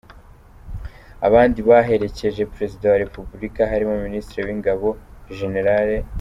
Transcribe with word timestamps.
Abandi 1.27 1.59
baherekeje 1.69 2.41
perezida 2.53 2.85
wa 2.91 3.01
republika 3.05 3.61
harimo 3.71 3.93
minisitiri 4.05 4.41
w’ingabo 4.47 4.87
gen. 5.35 5.55